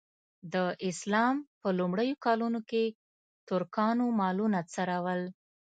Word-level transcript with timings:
د 0.53 0.55
اسلام 0.89 1.35
په 1.61 1.69
لومړیو 1.79 2.21
کلونو 2.25 2.59
کې 2.69 2.83
ترکانو 3.47 4.05
مالونه 4.19 4.59
څرول. 4.73 5.21